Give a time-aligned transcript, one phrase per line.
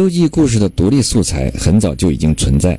[0.00, 2.78] 西游记》故事的独立素材很早就已经存在，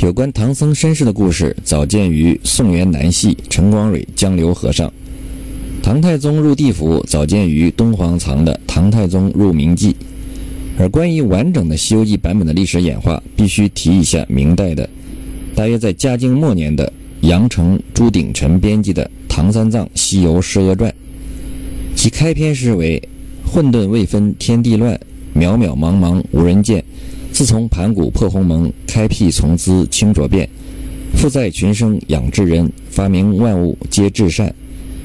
[0.00, 4.92] 有关唐僧身世的故事早见于宋元南戏陈光蕊江流和尚。
[5.84, 9.92] 唐太宗入地府早见于敦煌藏的《唐太宗入明记》，
[10.76, 14.90] 而关于完整的《西游记》版本的历史演化，必须提一下明代的，
[15.54, 20.90] 大约在嘉靖末年的杨成、朱鼎臣编辑的《唐三藏西游释厄传》，
[21.94, 23.00] 其开篇诗为
[23.46, 24.98] “混沌未分天地乱”。
[25.34, 26.84] 渺渺茫茫无人见，
[27.32, 30.48] 自从盘古破鸿蒙，开辟从兹清浊变。
[31.14, 34.54] 复在群生养至人，发明万物皆至善。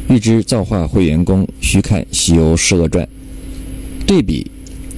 [0.09, 3.05] 欲知造化会元功，须看《西游释厄传》。
[4.05, 4.45] 对比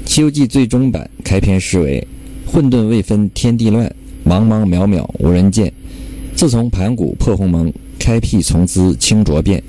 [0.09, 2.05] 《西游记》最终版开篇诗为
[2.45, 3.86] ：“混沌未分天地乱，
[4.26, 5.72] 茫茫渺渺无人见。
[6.36, 9.62] 自从盘古破鸿蒙，开辟从兹清浊变。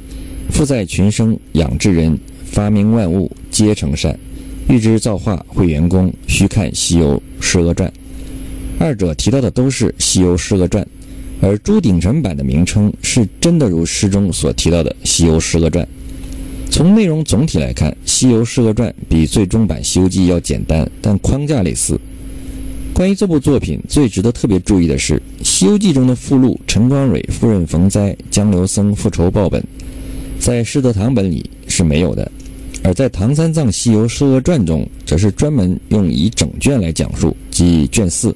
[0.51, 4.19] 复在群生养至人，发明万物皆成善。”
[4.69, 7.89] 欲知造化会元功，须看《西游释厄传》。
[8.79, 10.83] 二者提到的都是《西游释厄传》，
[11.41, 15.85] 而朱鼎臣版的名称是真的如诗中所提到的《西游释厄传》。
[16.69, 21.99] 从内容总体来看，《西游释厄传》比最终版《西游记》要简单，但框架类似。
[22.93, 29.63] 关于这部作品，最值得特别注意的是，《西游记》中的附录陈光蕊夫人逢灾江流僧复仇报本，
[30.41, 32.31] 在师德堂本里是没有的。
[32.87, 38.33] 而在《唐三藏西游释厄传》中，则是专门用以整卷来讲述，即卷四。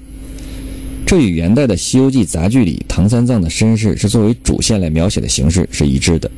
[1.07, 6.29] 这与元代的《西游记》杂剧里唐三藏的身世是作为主线来描写的形式是一致的。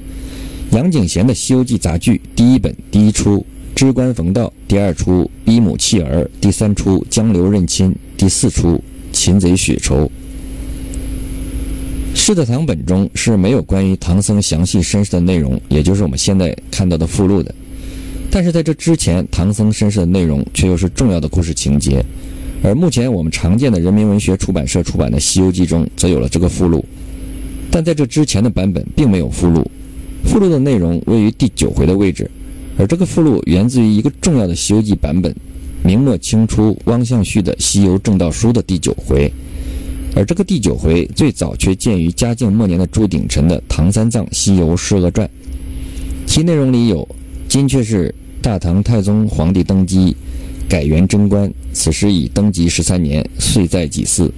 [0.73, 3.39] 杨景贤的《西游记》杂剧第一本第一出
[3.75, 8.75] 《知官逢道》，第二出《逼母弃儿》，第三出《江流认亲》，第四出
[9.11, 10.05] 《擒贼雪仇》。
[12.15, 17.55] 释德堂本中是没有关于唐僧详细身世的内容，也就是我们现在看到的附录的。
[18.35, 22.03] 但是在这之前，唐僧身世的内容却又是重要的故事情节，
[22.63, 26.83] 而目前我们常见的人民文学出版社出版的《西游记》中，则有了这个附录。
[27.71, 29.71] 但在这之前的版本并没有附录，
[30.25, 32.31] 附录的内容位于第九回的位置，
[32.79, 35.37] 而这个附录源自于一个重要的《西游记》版本，
[35.85, 39.31] 明末清初汪象旭的《西游正道书》的第九回，
[40.17, 45.29] 而这个第九回最早却见于嘉靖末年的朱鼎臣的《唐三藏西游释厄传》，
[46.27, 47.07] 其内容里有，
[47.47, 48.15] 金雀是。
[48.43, 50.17] 大唐太宗皇帝登基，
[50.69, 54.29] 改元贞观，此时已登基十三年，岁在己巳。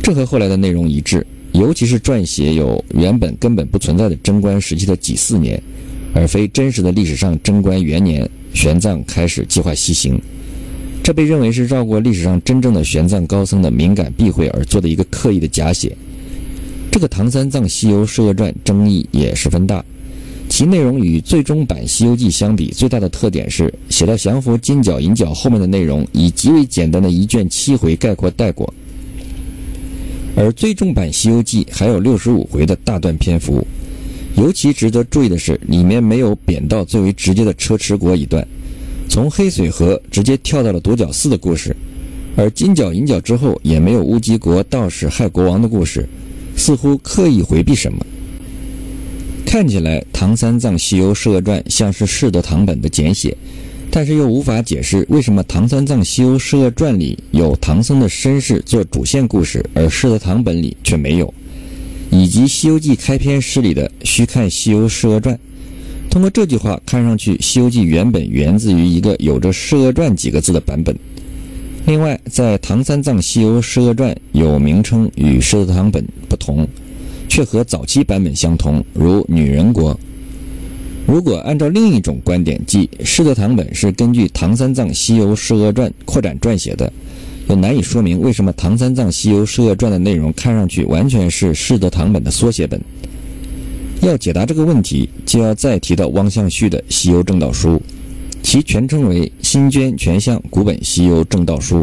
[0.00, 5.60] 这和后来的内容一致，尤其是撰写有原本根本不存在的贞观时期的己巳年，
[6.14, 10.16] 而非真实的历史上贞观元年玄奘开始计划西行。
[11.02, 15.94] 这被认为是绕过历史上真正的玄奘高僧的敏感避讳而做的一个刻意的假写。
[16.92, 19.84] 这个唐三藏西游释厄传争议也十分大。
[20.48, 28.72] 其内容与最终版《西游记》相比，最大的特点是写到降服金角银角后面的内容，以极为简单的一卷七回概括带过。
[30.36, 33.66] 而最终版《西游记》还有六十五回的大段篇幅，
[34.36, 38.46] 尤其值得注意的是，里面没有贬到最为直接的车迟国一段，
[39.08, 41.74] 从黑水河直接跳到了独角寺的故事，
[42.36, 46.08] 而金角银角之后也没有乌鸡国道士害国王的故事，
[46.56, 48.04] 似乎刻意回避什么。
[49.54, 53.36] 看起来《唐三藏西游释厄传》像是释德堂本的简写，
[53.88, 61.32] 但是又无法解释为什么《唐三藏西游释厄传》里有唐僧的身世做主线故事，而释德堂本里却没有。
[62.10, 65.38] 以及《西游记》开篇诗里的“须看西游释厄传”，
[66.10, 70.92] 通过这句话看上去，《西游记》原本源自于一个有着“释厄传”几个字的版本。
[71.86, 76.66] 另外，在《唐三藏西游释厄传》有名称与释德堂本不同。
[77.28, 79.98] 却和早期版本相同，如女人国。
[81.06, 86.90] 如果按照另一种观点，即释德堂本是根据《唐三藏西游释厄传》扩展撰写的，
[87.48, 92.80] 又难以说明为什么《唐三藏西游释厄传》的内容看上去完全是释德堂本的缩写本。
[94.00, 97.76] 要解答这个问题，就要再提到汪象旭的《西游正道书》，
[98.42, 101.80] 其全称为《新捐全相古本西游正道书》。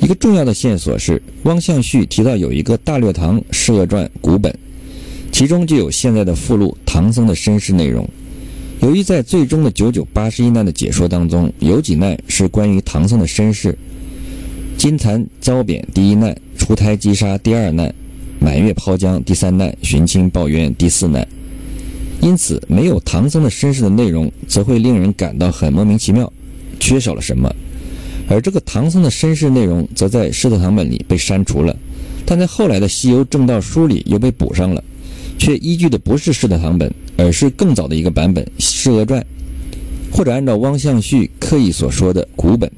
[0.00, 4.54] 一个重要的线索是，汪象旭提到有一个《大略唐释厄传》古本，
[5.32, 8.08] 其中就有现在的附录唐僧的身世内容。
[8.82, 13.76] 由于在最终的九九八十一难的解说当中，有几难是关于唐僧的身世：
[14.76, 17.92] 金蚕遭贬第一难，出胎击杀第二难，
[18.38, 21.26] 满月抛江第三难，寻亲报冤第四难。
[22.20, 26.30] 因此，没有唐僧的身世的内容，则会令人感到很莫名其妙，
[26.78, 27.50] 缺少了什么。
[28.28, 31.76] 而这个唐僧的身世内容，则在释德堂本里被删除了，
[32.24, 34.82] 但在后来的《西游正道书》里又被补上了，
[35.38, 39.20] 却依据的不是释德堂本，而是更早的一个版本《释厄传》，
[40.10, 42.70] 或者按照汪象旭刻意所说的古本。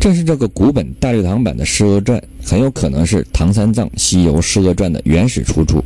[0.00, 2.18] 正是这个古本大略堂版的《诗谔传》，
[2.48, 5.82] 很有可能是唐三藏西游诗谔传的原始出处。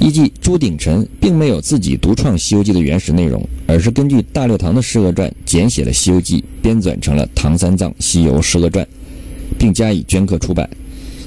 [0.00, 8.82] 依据朱鼎臣并没有自己独创《西游记》的原始内容，而是根据大略堂的《诗谔传》简写了《西游记》，编纂成了《唐三藏西游诗谔传》，
[9.58, 10.68] 并加以镌刻出版。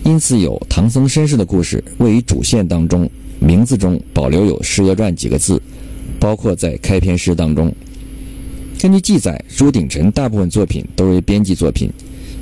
[0.04, 3.08] 因此，有唐僧身世的故事位于主线当中，
[3.40, 5.62] 名字中保留有《诗谔传》几个字，
[6.20, 7.72] 包括在开篇诗当中。
[8.80, 11.92] 根据记载，朱鼎臣大部分作品都为编辑作品，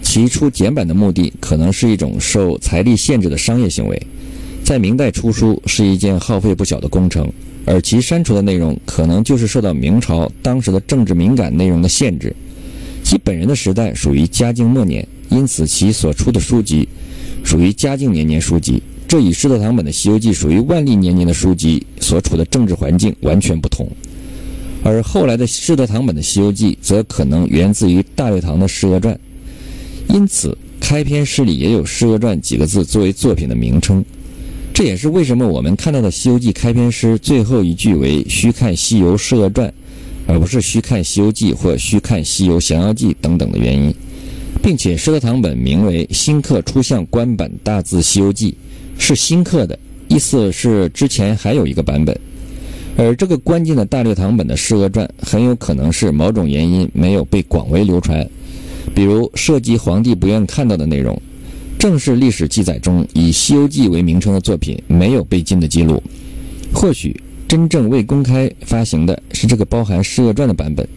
[0.02, 4.02] 其出简版的目的可能是一种受财力限制的商业行为。
[4.64, 7.30] 在明代出书是一件耗费不小的工程，
[7.66, 12.34] 而其删除的内容可能就是受到明朝当时的政治敏感内容的限制。
[13.04, 16.88] 其本人的时代属于嘉靖末年，因此其所出的书籍
[17.44, 23.90] 属于嘉靖年间书籍，这与施特堂本的《西游记》属于万历年间的书籍所处的政治环境完全不同。
[24.84, 29.14] 而后来的施特堂本的《西游记》则可能源自于大乐堂的《诗谔传》，
[30.16, 34.06] 因此开篇诗里也有《诗谔传》几个字作为作品的名称。
[34.82, 39.72] 这也是为什么我们看到的《西游记》开篇诗最后一句为“须看西游释厄传”，
[40.26, 43.94] 而不是“须看西游记”或“须看西游降妖记”等等的原因，
[44.64, 48.58] 并且释厄堂本名为新刻初相官版大字西游记，
[48.98, 52.20] 是新刻的意思是之前还有一个版本，
[52.98, 58.28] 而这个关键的大略堂本的释厄传很有可能是某种原因没有被广为流传，
[58.96, 61.22] 比如涉及皇帝不愿看到的内容。
[61.82, 66.00] 正是历史记载中以《西游记》为名称的作品没有被禁的记录，
[66.72, 70.88] 或许真正未公开发行的是这个包含《释厄传》的版本。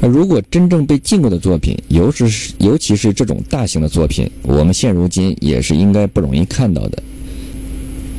[0.00, 7.02] 而如果真正被禁过的作品，尤其是尤其是这种大型的作品，我们现如今也是应该不容易看到的。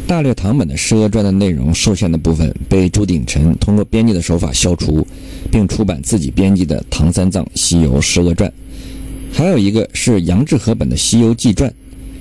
[0.05, 5.07] 大略堂本的《释厄传》的内容受限的部分被朱鼎臣通过编辑的手法消除，
[5.49, 8.49] 并出版自己编辑的《唐三藏西游释厄传》，
[9.31, 11.69] 还有一个是杨志和本的《西游记传》。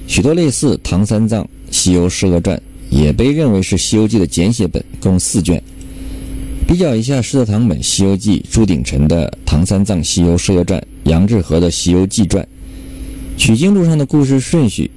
[0.06, 2.56] 许多类似《唐三藏西游释厄传》
[2.90, 5.62] 也被认为是《西游记》的简写本，共四卷。
[6.68, 10.80] 比较一下施特堂本《西游记》，朱鼎臣的《唐三藏西游释厄传》，
[11.10, 12.42] 杨志和的《西游记传》，
[13.36, 14.90] 取经路上的故事顺序，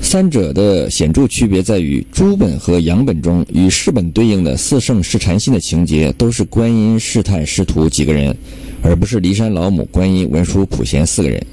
[0.00, 8.34] 三者的显著区别在于，朱本和杨本中与释本对应的四圣试禅心的情节，都是观音、试探、师徒几个人，
[8.82, 11.44] 而不是骊山老母、观音、文殊、普贤四个人。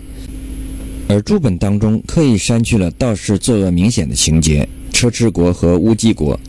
[1.11, 6.39] 而诸本当中刻意删去了道士作恶明显的情节，车迟国和乌鸡国，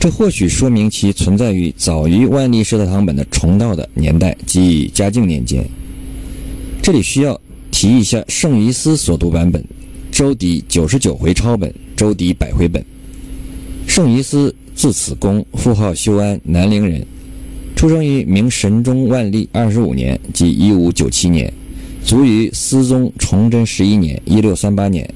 [0.00, 5.62] 这或许说明其存在于早于万历施特堂本的重道的年代，即嘉靖年间。
[6.80, 7.38] 这里需要
[7.70, 9.62] 提一下圣于斯所读版本，
[10.10, 12.82] 周迪九十九回抄本，周迪百回本。
[13.86, 17.06] 圣于斯字子公，父号修安，南陵人，
[17.76, 21.52] 出生于明神宗万历二十五年，即一五九七年。
[22.04, 25.08] 卒于思宗崇祯十一年（一六三八年），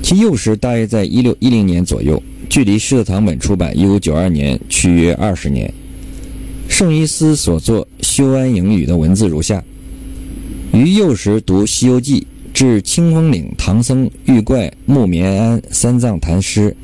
[0.00, 5.72] 其幼时大约在一六一零年左右，距离施特堂本出版一五九二年去约二十年。
[6.68, 9.62] 圣伊斯所作《修安营语》的文字如下：
[10.72, 12.20] 于幼时读《西游记》，
[12.54, 16.74] 至清风岭唐僧遇怪木棉庵三藏谈诗，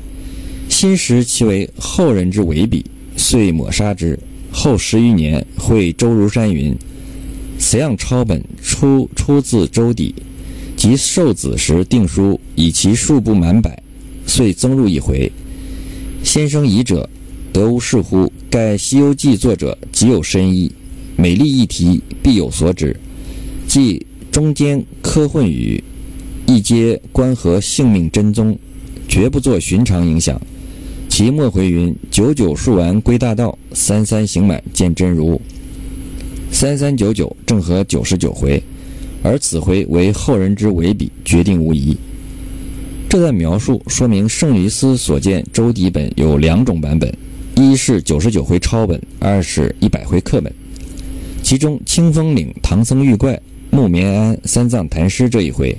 [0.67, 2.85] 心识其为后人之伪笔，
[3.15, 4.19] 遂抹杀之。
[4.51, 6.75] 后十余年，会周如山云。
[7.69, 10.15] 此样抄本出出自周底，
[10.75, 13.79] 及受子时定书，以其数不满百，
[14.25, 15.31] 遂增入一回。
[16.23, 17.07] 先生疑者，
[17.53, 18.33] 得无是乎？
[18.49, 20.71] 盖《西游记》作者极有深意，
[21.15, 22.99] 每立一题，必有所指。
[23.67, 25.83] 即中间科混语，
[26.47, 28.57] 一皆关合性命真宗，
[29.07, 30.41] 绝不作寻常影响。
[31.07, 35.39] 其末回云：“九九数完归大道，三三行满见真如。”
[36.51, 38.61] 三三九九正合九十九回，
[39.23, 41.95] 而此回为后人之伪笔，决定无疑。
[43.07, 47.11] 这段描述说明圣于斯所见周底本有两种版本：
[47.55, 50.53] 一是九十九回抄本，二是一百回刻本。
[51.41, 53.39] 其中清风岭唐僧遇怪、
[53.71, 55.75] 木棉庵三藏谈诗这一回，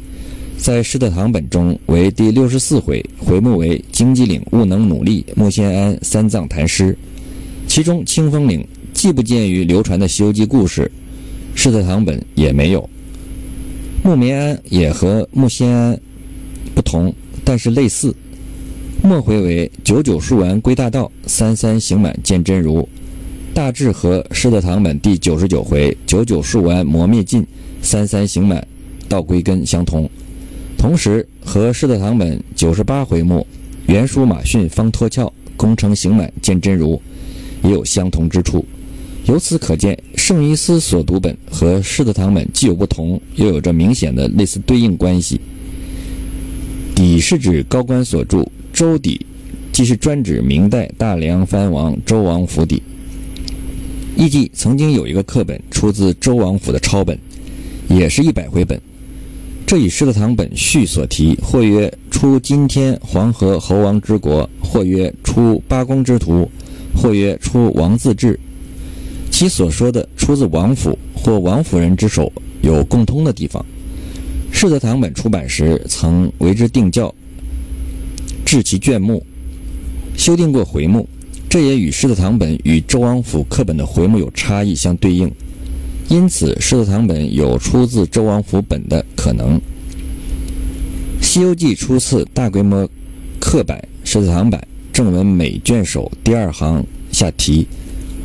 [0.57, 6.97] 在施特堂本中为第六十四回，回目为荆棘岭悟能努力，木仙庵三藏谈诗。
[7.67, 8.67] 其中清风岭。
[9.01, 10.93] 既不见于流传的《西游记》故事，
[11.55, 12.87] 施特堂本也没有。
[14.05, 15.99] 木棉庵也和木仙庵
[16.75, 17.11] 不同，
[17.43, 18.15] 但是类似。
[19.03, 22.87] 末回为九九数完归大道，三三行满见真如，
[23.55, 27.43] 大致和施特堂本第九十九回九九数完磨灭尽，
[27.81, 28.63] 三三行满
[29.09, 30.07] 道归根相同。
[30.77, 33.47] 同时和施特堂本九十八回末
[33.87, 37.01] 原书马逊方脱壳，功成行满见真如
[37.63, 38.63] 也有相同之处。
[39.27, 45.41] 由此可见，圣伊斯所读本和施特堂本既有不同，又有着明显的类似对应关系。
[46.95, 49.25] 底是指高官所著，周底
[49.73, 52.83] 即是专指明代大梁藩王周王府邸。
[54.17, 57.17] 艺记曾经有一个课本出自周王府的抄本，
[57.89, 58.81] 也是一百回本。
[59.65, 66.51] 这与施特堂本序所提，或曰出今天黄河侯王之国，或曰出八公之徒，
[66.97, 68.39] 或曰出王自治。
[69.41, 72.31] 其所说的出自王府或王府人之手，
[72.61, 73.65] 有共通的地方。
[74.53, 77.11] 世德堂本出版时曾为之定校，
[78.45, 79.25] 制其卷目，
[80.15, 81.09] 修订过回目，
[81.49, 85.33] 这也与世德堂本与周王府课本的回目有差异相对应。
[86.11, 89.59] 因此，世德堂本有出自周王府本的可能。
[91.23, 92.87] 《西游记》初次大规模
[93.41, 97.67] 刻版，世德堂版正文每卷首第二行下题。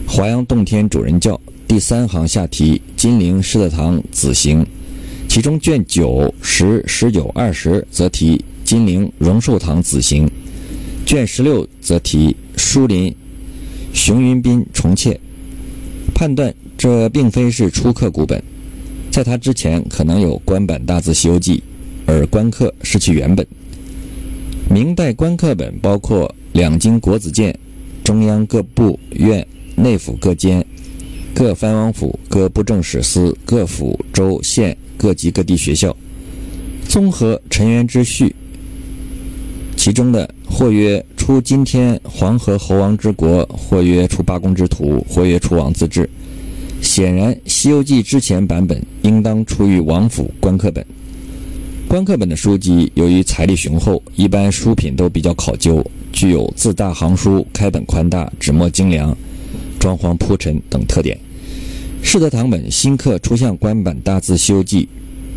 [0.08, 4.66] 华阳洞天主人教第三行下题金陵狮子堂子行，
[5.28, 10.30] 其中卷九、十、十九、二十则题金陵荣寿堂子行，
[11.06, 13.14] 卷十六则题书林
[13.94, 15.20] 熊云斌重妾。
[16.14, 18.42] 判断这并非是初刻古本，
[19.12, 21.58] 在他之前可能有官版大字《西游记》，
[22.06, 23.46] 而官刻是其原本。
[24.70, 27.58] 明代官刻本包括两京国子监、
[28.04, 29.46] 中央各部院。
[29.76, 30.66] 内府各监、
[31.34, 35.96] 各藩王府、各布政使司、各府州县各级各地学校，
[36.88, 38.34] 综合陈元之序，
[39.76, 46.10] 其中的或曰出今天黄河侯王之国，或曰出八公之徒，或曰出王自治。
[46.82, 50.86] 显然，《西游记》之前版本应当出于王府官刻本。
[51.88, 59.16] 官刻本的书籍由于财力雄厚，一般书品都比较考究，具有字大行书、开本宽大、纸墨精良。
[59.86, 61.16] 装潢铺陈等特点。
[62.02, 64.82] 世德堂本新刻出象官版大字《西游记》，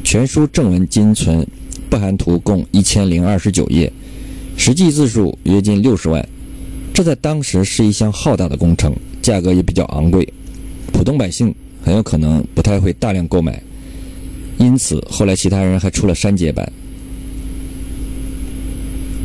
[0.03, 1.47] 全书正文今存，
[1.91, 3.93] 不含图，共一千零二十九页，
[4.57, 6.27] 实际字数约近六十万。
[6.95, 10.27] 这在当时是一项浩大的工程，价格也比较昂贵，
[10.95, 13.63] 普通百姓很有可能不太会大量购买。
[14.57, 16.73] 因此，后来其他人还出了删节版。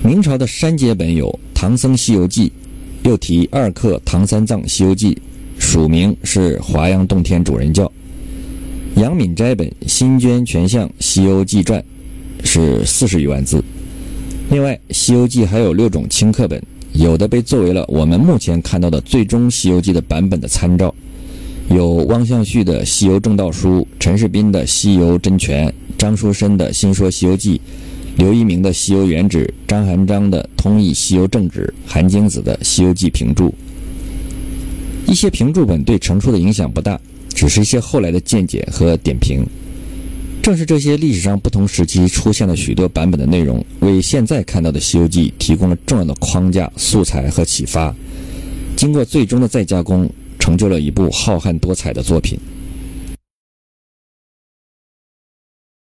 [0.03, 2.49] 明朝的删节本有《唐僧西游记》。
[3.03, 5.17] 又提二刻唐三藏西游记，
[5.59, 7.91] 署名是华阳洞天主人教。
[8.95, 11.83] 杨敏斋本新捐全相西游记传，
[12.43, 13.63] 是四十余万字。
[14.49, 16.61] 另外，西游记还有六种轻刻本，
[16.93, 20.93] 有的被作为了我们目前看到的最终西游记的版本的参照，
[21.69, 27.59] 有汪象旭的西游正道书，陈世斌的西游真全，张书生的新说西游记。
[28.15, 33.49] 刘一鸣的《西游原旨》，张含章的《通义西游正旨》，韩京子的《西游记评注》，
[35.07, 36.99] 一些评注本对成书的影响不大，
[37.33, 39.43] 只是一些后来的见解和点评。
[40.43, 47.93] 正是这些历史上不同时期出现了许多版本的内容，为现在看到的《西游记》提供了重要的框架、素材和启发。
[48.75, 52.37] 经过最终的再加工，成就了一部浩瀚多彩的作品。